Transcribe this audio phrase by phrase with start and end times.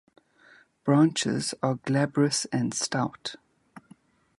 [0.83, 3.35] Branches are glabrous and stout.